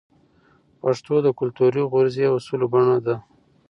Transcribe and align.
پښتو 0.81 1.15
د 1.25 1.27
کلتوري 1.39 1.81
غورزی 1.91 2.25
اصولو 2.35 2.65
بڼه 2.73 2.97
ده. 3.05 3.15